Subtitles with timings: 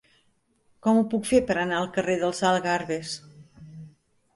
[0.87, 3.17] Com ho puc fer per anar al carrer dels Algarves?